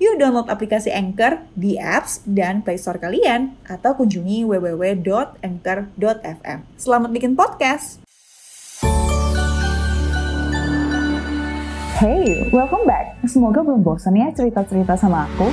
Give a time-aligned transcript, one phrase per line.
[0.00, 6.58] Yuk download aplikasi Anchor di apps dan Play Store kalian atau kunjungi www.anchor.fm.
[6.80, 8.00] Selamat bikin podcast.
[12.00, 13.20] Hey, welcome back.
[13.28, 15.52] Semoga belum bosan ya cerita-cerita sama aku.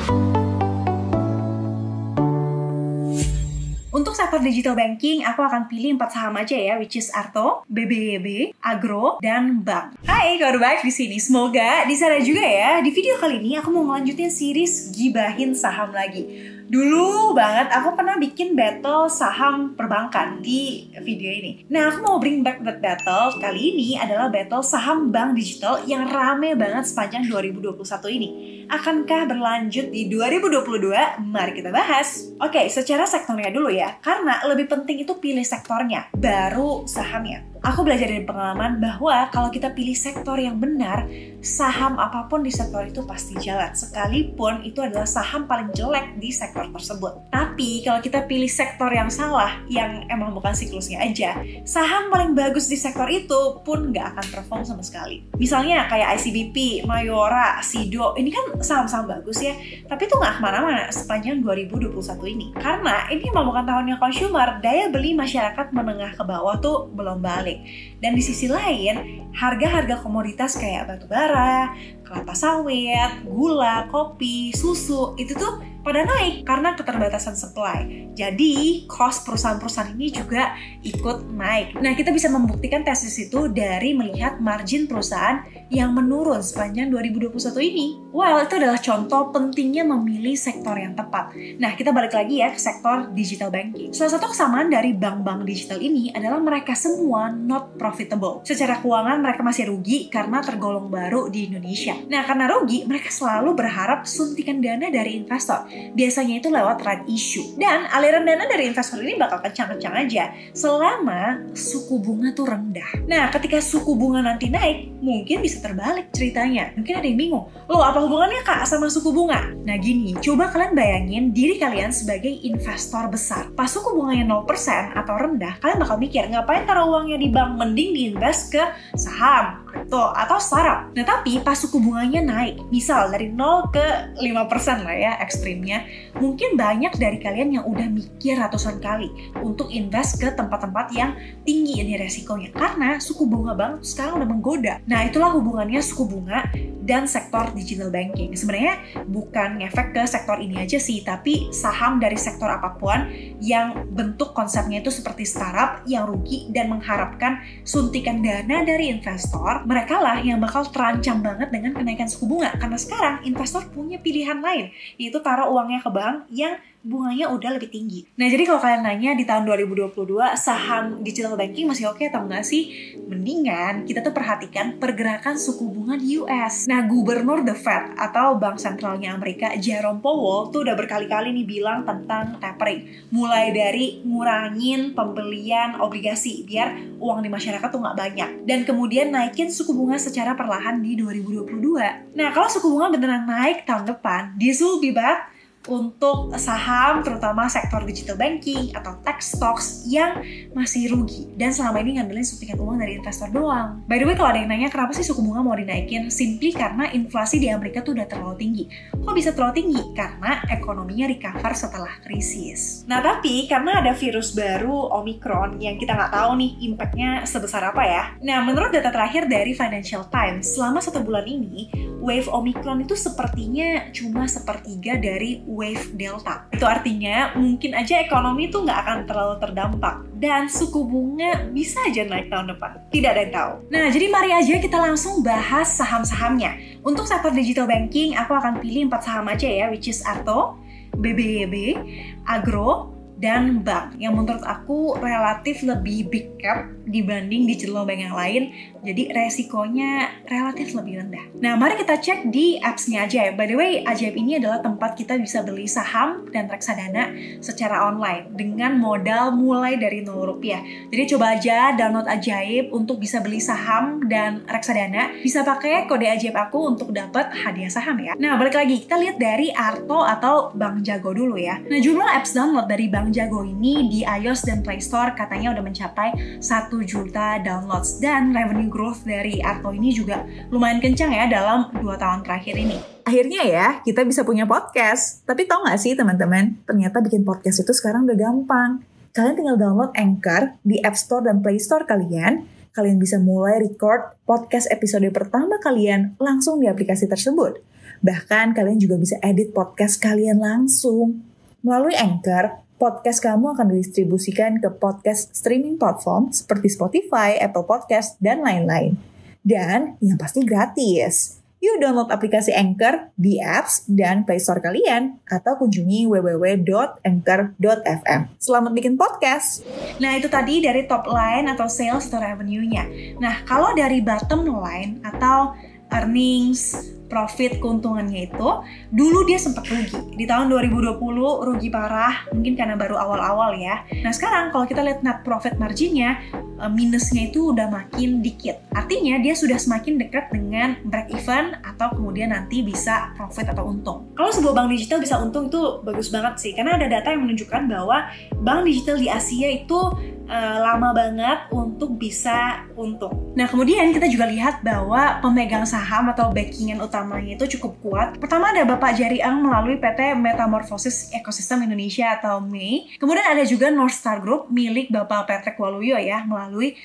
[3.98, 8.54] Untuk sektor digital banking, aku akan pilih empat saham aja ya, which is Arto, BBYB,
[8.62, 9.98] Agro, dan Bank.
[10.06, 11.18] Hai, kabar baik di sini.
[11.18, 12.78] Semoga di sana juga ya.
[12.86, 16.30] Di video kali ini aku mau melanjutin series gibahin saham lagi.
[16.68, 21.64] Dulu banget aku pernah bikin battle saham perbankan di video ini.
[21.72, 23.32] Nah, aku mau bring back that battle.
[23.40, 27.72] Kali ini adalah battle saham bank digital yang rame banget sepanjang 2021
[28.20, 28.30] ini.
[28.68, 31.24] Akankah berlanjut di 2022?
[31.24, 32.36] Mari kita bahas.
[32.44, 33.96] Oke, secara sektornya dulu ya.
[34.04, 39.76] Karena lebih penting itu pilih sektornya, baru sahamnya aku belajar dari pengalaman bahwa kalau kita
[39.76, 41.04] pilih sektor yang benar,
[41.44, 43.76] saham apa pun di sektor itu pasti jalan.
[43.76, 47.28] Sekalipun itu adalah saham paling jelek di sektor tersebut.
[47.28, 51.36] Tapi kalau kita pilih sektor yang salah, yang emang bukan siklusnya aja,
[51.68, 55.28] saham paling bagus di sektor itu pun nggak akan perform sama sekali.
[55.36, 59.54] Misalnya kayak ICBP, Mayora, Sido, ini kan saham-saham bagus ya,
[59.92, 62.00] tapi itu nggak ke mana-mana sepanjang 2021
[62.32, 62.48] ini.
[62.56, 67.57] Karena ini emang bukan tahunnya consumer, daya beli masyarakat menengah ke bawah tuh belum balik.
[67.98, 71.74] Dan di sisi lain, harga-harga komoditas kayak batu bara,
[72.08, 78.12] kelapa sawit, gula, kopi, susu, itu tuh pada naik karena keterbatasan supply.
[78.12, 80.52] Jadi, cost perusahaan-perusahaan ini juga
[80.84, 81.80] ikut naik.
[81.80, 87.88] Nah, kita bisa membuktikan tesis itu dari melihat margin perusahaan yang menurun sepanjang 2021 ini.
[88.12, 91.36] Well, itu adalah contoh pentingnya memilih sektor yang tepat.
[91.60, 93.96] Nah, kita balik lagi ya ke sektor digital banking.
[93.96, 98.44] Salah satu kesamaan dari bank-bank digital ini adalah mereka semua not profitable.
[98.44, 101.96] Secara keuangan mereka masih rugi karena tergolong baru di Indonesia.
[102.06, 105.66] Nah, karena rugi, mereka selalu berharap suntikan dana dari investor
[105.98, 107.58] biasanya itu lewat right issue.
[107.58, 113.08] Dan aliran dana dari investor ini bakal kencang-kencang aja selama suku bunga tuh rendah.
[113.10, 116.74] Nah, ketika suku bunga nanti naik, mungkin bisa terbalik ceritanya.
[116.78, 119.54] Mungkin ada yang bingung, loh apa hubungannya kak sama suku bunga?
[119.64, 123.54] Nah gini, coba kalian bayangin diri kalian sebagai investor besar.
[123.54, 127.50] Pas suku bunganya 0% atau rendah, kalian bakal mikir, ngapain taruh uangnya di bank?
[127.58, 130.92] Mending diinvest ke saham, atau startup.
[130.92, 133.86] Nah tapi pas suku bunganya naik, misal dari 0 ke
[134.20, 135.88] 5% lah ya ekstrimnya,
[136.20, 139.08] mungkin banyak dari kalian yang udah mikir ratusan kali
[139.40, 141.16] untuk invest ke tempat-tempat yang
[141.48, 142.52] tinggi ini resikonya.
[142.52, 144.74] Karena suku bunga bank sekarang udah menggoda.
[144.86, 146.48] Nah itulah hubungannya suku bunga
[146.88, 148.32] dan sektor digital banking.
[148.32, 148.80] Sebenarnya
[149.12, 153.12] bukan ngefek ke sektor ini aja sih, tapi saham dari sektor apa pun
[153.44, 160.02] yang bentuk konsepnya itu seperti startup yang rugi dan mengharapkan suntikan dana dari investor, mereka
[160.02, 162.50] lah yang bakal terancam banget dengan kenaikan suku bunga.
[162.58, 167.70] Karena sekarang investor punya pilihan lain, yaitu taruh uangnya ke bank yang bunganya udah lebih
[167.74, 168.06] tinggi.
[168.16, 169.98] Nah, jadi kalau kalian nanya di tahun 2022
[170.40, 172.96] saham digital banking masih oke okay atau enggak sih?
[173.08, 176.70] Mendingan kita tuh perhatikan pergerakan suku bunga di US.
[176.70, 181.84] Nah, gubernur The Fed atau bank sentralnya Amerika Jerome Powell tuh udah berkali-kali nih bilang
[181.84, 182.88] tentang tapering.
[183.12, 188.30] Mulai dari ngurangin pembelian obligasi biar uang di masyarakat tuh nggak banyak.
[188.48, 192.16] Dan kemudian naikin suku bunga secara perlahan di 2022.
[192.16, 195.37] Nah, kalau suku bunga beneran naik tahun depan, this will be bad
[195.68, 200.24] untuk saham terutama sektor digital banking atau tech stocks yang
[200.56, 203.84] masih rugi dan selama ini ngandelin suntikan uang dari investor doang.
[203.86, 206.10] By the way kalau ada yang nanya kenapa sih suku bunga mau dinaikin?
[206.10, 208.64] Simply karena inflasi di Amerika tuh udah terlalu tinggi.
[208.96, 209.82] Kok bisa terlalu tinggi?
[209.94, 212.88] Karena ekonominya recover setelah krisis.
[212.88, 217.84] Nah tapi karena ada virus baru Omicron yang kita nggak tahu nih impactnya sebesar apa
[217.84, 218.04] ya.
[218.24, 221.70] Nah menurut data terakhir dari Financial Times selama satu bulan ini
[222.08, 226.48] wave Omicron itu sepertinya cuma sepertiga dari wave Delta.
[226.56, 232.08] Itu artinya mungkin aja ekonomi itu nggak akan terlalu terdampak dan suku bunga bisa aja
[232.08, 232.80] naik tahun depan.
[232.88, 233.52] Tidak ada yang tahu.
[233.68, 236.80] Nah, jadi mari aja kita langsung bahas saham-sahamnya.
[236.88, 240.56] Untuk sektor digital banking, aku akan pilih empat saham aja ya, which is Arto,
[240.96, 241.76] BBYB,
[242.24, 248.44] Agro, dan bank yang menurut aku relatif lebih big cap dibanding digital bank yang lain.
[248.86, 251.26] Jadi resikonya relatif lebih rendah.
[251.44, 253.36] Nah mari kita cek di appsnya Ajaib.
[253.36, 257.12] By the way Ajaib ini adalah tempat kita bisa beli saham dan reksadana
[257.44, 260.64] secara online dengan modal mulai dari 0 rupiah.
[260.88, 265.20] Jadi coba aja download Ajaib untuk bisa beli saham dan reksadana.
[265.20, 268.16] Bisa pakai kode Ajaib aku untuk dapat hadiah saham ya.
[268.16, 268.80] Nah balik lagi.
[268.88, 271.60] Kita lihat dari Arto atau Bank Jago dulu ya.
[271.60, 276.40] Nah jumlah apps download dari Jago ini di iOS dan Play Store katanya udah mencapai
[276.40, 280.24] 1 juta downloads dan revenue growth dari Arto ini juga
[280.54, 282.78] lumayan kencang ya dalam 2 tahun terakhir ini.
[283.08, 285.24] Akhirnya ya, kita bisa punya podcast.
[285.24, 288.84] Tapi tau gak sih teman-teman, ternyata bikin podcast itu sekarang udah gampang.
[289.16, 292.46] Kalian tinggal download Anchor di App Store dan Play Store kalian.
[292.76, 297.58] Kalian bisa mulai record podcast episode pertama kalian langsung di aplikasi tersebut.
[298.06, 301.26] Bahkan kalian juga bisa edit podcast kalian langsung.
[301.66, 308.46] Melalui Anchor, podcast kamu akan didistribusikan ke podcast streaming platform seperti Spotify, Apple Podcast, dan
[308.46, 309.02] lain-lain.
[309.42, 311.42] Dan yang pasti gratis.
[311.58, 318.22] Yuk download aplikasi Anchor di apps dan Play Store kalian atau kunjungi www.anchor.fm.
[318.38, 319.66] Selamat bikin podcast.
[319.98, 323.18] Nah, itu tadi dari top line atau sales atau revenue-nya.
[323.18, 325.58] Nah, kalau dari bottom line atau
[325.90, 328.50] earnings, profit keuntungannya itu
[328.92, 329.98] dulu dia sempat rugi.
[330.16, 331.00] Di tahun 2020
[331.48, 333.88] rugi parah mungkin karena baru awal-awal ya.
[334.04, 338.62] Nah sekarang kalau kita lihat net profit marginnya eh, minusnya itu udah makin dikit.
[338.76, 344.12] Artinya dia sudah semakin dekat dengan break even atau kemudian nanti bisa profit atau untung.
[344.14, 347.72] Kalau sebuah bank digital bisa untung itu bagus banget sih karena ada data yang menunjukkan
[347.72, 348.12] bahwa
[348.44, 349.80] bank digital di Asia itu
[350.28, 353.34] uh, lama banget untuk bisa untung.
[353.34, 358.08] Nah kemudian kita juga lihat bahwa pemegang saham atau backingan utamanya itu cukup kuat.
[358.22, 362.96] Pertama ada Bapak Jari Ang melalui PT Metamorphosis Ecosystem Indonesia atau MEI.
[363.02, 366.78] Kemudian ada juga North Star Group milik Bapak Patrick Waluyo ya melalui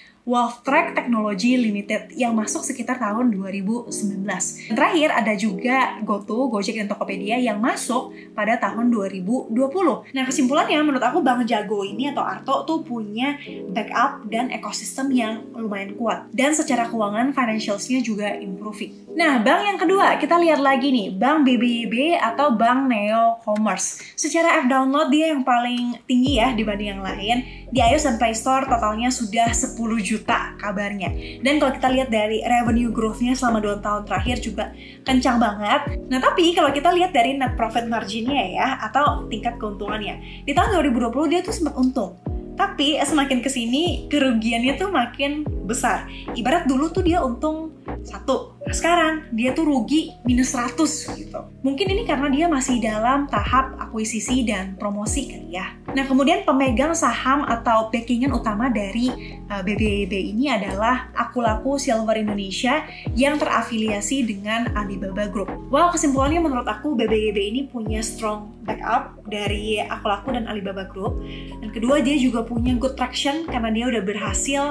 [0.62, 3.91] Track Technology Limited yang masuk sekitar tahun 2019.
[4.71, 9.50] Dan terakhir ada juga GoTo, Gojek dan Tokopedia yang masuk pada tahun 2020.
[10.15, 13.35] Nah kesimpulannya menurut aku Bank Jago ini atau Arto tuh punya
[13.75, 16.31] backup dan ekosistem yang lumayan kuat.
[16.31, 19.12] Dan secara keuangan financialsnya juga improving.
[19.12, 24.00] Nah bank yang kedua kita lihat lagi nih Bank BBB atau Bank Neo Commerce.
[24.17, 27.69] Secara app download dia yang paling tinggi ya dibanding yang lain.
[27.73, 31.40] Di iOS dan Play Store totalnya sudah 10 juta juta kabarnya.
[31.40, 34.64] Dan kalau kita lihat dari revenue growth-nya selama 2 tahun terakhir juga
[35.08, 35.81] kencang banget.
[36.12, 40.44] Nah tapi kalau kita lihat dari net profit margin-nya ya, atau tingkat keuntungannya.
[40.44, 42.14] Di tahun 2020 dia tuh sempat untung.
[42.57, 46.07] Tapi semakin ke sini kerugiannya tuh makin besar.
[46.37, 47.73] Ibarat dulu tuh dia untung
[48.03, 48.59] satu.
[48.63, 50.79] Nah, sekarang dia tuh rugi minus 100
[51.19, 51.41] gitu.
[51.67, 55.75] Mungkin ini karena dia masih dalam tahap akuisisi dan promosi kali ya.
[55.93, 62.89] Nah, kemudian pemegang saham atau backingan utama dari eh, BBB ini adalah Akulaku Silver Indonesia
[63.13, 65.53] yang terafiliasi dengan Alibaba Group.
[65.69, 71.21] Wow, kesimpulannya menurut aku BBB ini punya strong backup dari Akulaku dan Alibaba Group.
[71.61, 74.63] Dan kedua dia juga punya good traction karena dia udah berhasil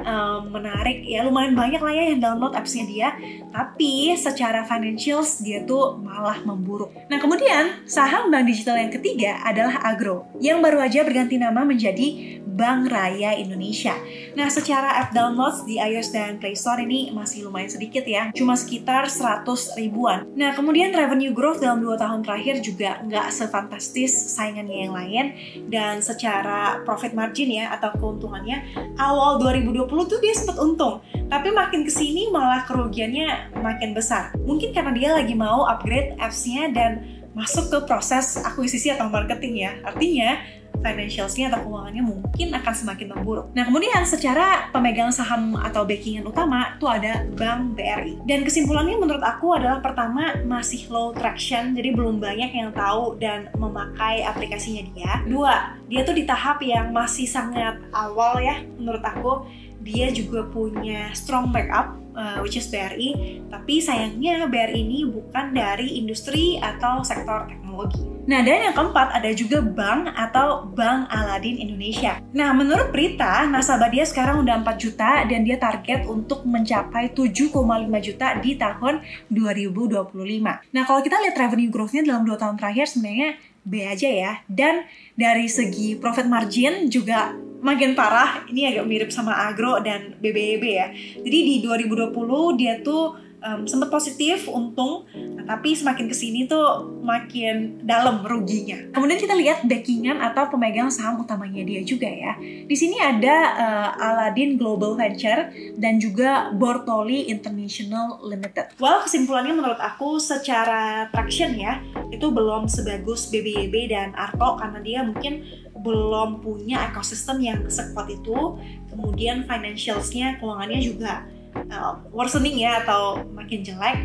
[0.00, 3.08] um, menarik ya lumayan banyak lah ya yang download appsnya dia
[3.50, 6.94] tapi secara financials dia tuh malah memburuk.
[7.10, 12.38] Nah kemudian saham bank digital yang ketiga adalah Agro yang baru aja berganti nama menjadi
[12.60, 13.96] Bank Raya Indonesia.
[14.34, 18.54] Nah secara app downloads di iOS dan Play Store ini masih lumayan sedikit ya, cuma
[18.54, 19.46] sekitar 100
[19.78, 20.26] ribuan.
[20.34, 25.26] Nah kemudian revenue growth dalam 2 tahun terakhir juga nggak sefantastis saingannya yang lain
[25.68, 28.62] dan secara profit margin ya atau keuntungannya
[28.98, 34.34] awal 2020 tuh dia sempat untung tapi makin ke sini malah kerugiannya makin besar.
[34.42, 39.72] Mungkin karena dia lagi mau upgrade apps-nya dan masuk ke proses akuisisi atau marketing ya.
[39.86, 40.42] Artinya
[40.80, 43.46] financialsnya atau keuangannya mungkin akan semakin memburuk.
[43.52, 48.20] Nah kemudian secara pemegang saham atau backingan utama itu ada Bank BRI.
[48.24, 53.52] Dan kesimpulannya menurut aku adalah pertama masih low traction, jadi belum banyak yang tahu dan
[53.56, 55.12] memakai aplikasinya dia.
[55.28, 59.44] Dua, dia tuh di tahap yang masih sangat awal ya menurut aku
[59.80, 65.96] dia juga punya strong backup uh, which is BRI tapi sayangnya BRI ini bukan dari
[65.96, 72.22] industri atau sektor teknologi Nah, dan yang keempat ada juga bank atau Bank Aladin Indonesia.
[72.30, 77.50] Nah, menurut berita, nasabah dia sekarang udah 4 juta dan dia target untuk mencapai 7,5
[77.98, 79.02] juta di tahun
[79.34, 80.62] 2025.
[80.70, 84.32] Nah, kalau kita lihat revenue growth-nya dalam 2 tahun terakhir sebenarnya B aja ya.
[84.48, 84.84] Dan
[85.16, 88.44] dari segi profit margin juga makin parah.
[88.48, 90.88] Ini agak mirip sama agro dan BBB ya.
[91.20, 95.08] Jadi di 2020 dia tuh um, sempat positif untung.
[95.12, 98.92] Nah, tapi semakin ke sini tuh makin dalam ruginya.
[98.92, 102.36] Kemudian kita lihat backingan atau pemegang saham utamanya dia juga ya.
[102.40, 108.76] Di sini ada uh, Aladdin Global Venture dan juga Bortoli International Limited.
[108.78, 111.80] Well kesimpulannya menurut aku secara traction ya
[112.12, 115.42] itu belum sebagus BBYB dan Arto karena dia mungkin
[115.80, 118.60] belum punya ekosistem yang sekuat itu.
[118.92, 121.24] Kemudian financialsnya keuangannya juga
[121.70, 123.98] uh, worsening ya atau makin jelek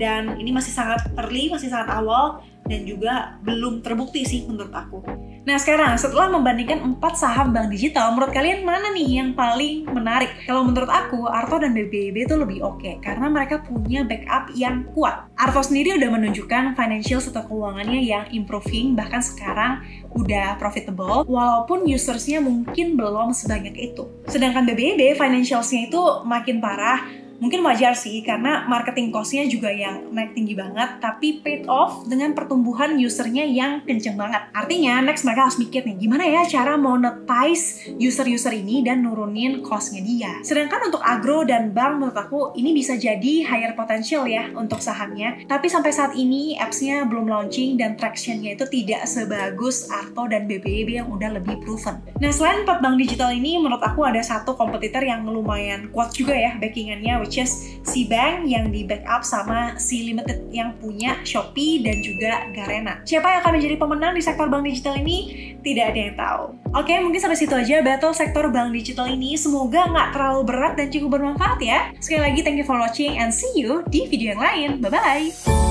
[0.00, 5.04] dan ini masih sangat early, masih sangat awal dan juga belum terbukti sih menurut aku.
[5.42, 10.30] Nah sekarang setelah membandingkan empat saham bank digital, menurut kalian mana nih yang paling menarik?
[10.46, 14.86] Kalau menurut aku, Arto dan BBB itu lebih oke okay, karena mereka punya backup yang
[14.94, 15.26] kuat.
[15.34, 19.82] Arto sendiri udah menunjukkan financial serta keuangannya yang improving, bahkan sekarang
[20.14, 24.06] udah profitable, walaupun usersnya mungkin belum sebanyak itu.
[24.30, 27.02] Sedangkan BBB financialsnya itu makin parah,
[27.42, 32.38] mungkin wajar sih karena marketing costnya juga yang naik tinggi banget tapi paid off dengan
[32.38, 34.46] pertumbuhan usernya yang kenceng banget.
[34.54, 39.98] Artinya next mereka harus mikir nih gimana ya cara monetize user-user ini dan nurunin costnya
[40.06, 40.38] dia.
[40.46, 45.42] Sedangkan untuk agro dan bank menurut aku ini bisa jadi higher potential ya untuk sahamnya.
[45.50, 51.02] Tapi sampai saat ini appsnya belum launching dan tractionnya itu tidak sebagus Arto dan BBB
[51.02, 51.98] yang udah lebih proven.
[52.22, 56.38] Nah selain empat bank digital ini menurut aku ada satu kompetitor yang lumayan kuat juga
[56.38, 62.00] ya backingannya is si Bank yang di backup sama si Limited yang punya Shopee dan
[62.00, 63.02] juga Garena.
[63.04, 65.18] Siapa yang akan menjadi pemenang di sektor bank digital ini?
[65.62, 66.44] Tidak ada yang tahu.
[66.72, 69.36] Oke, mungkin sampai situ aja battle sektor bank digital ini.
[69.38, 71.92] Semoga nggak terlalu berat dan cukup bermanfaat ya.
[72.02, 74.70] Sekali lagi, thank you for watching and see you di video yang lain.
[74.82, 75.61] Bye-bye!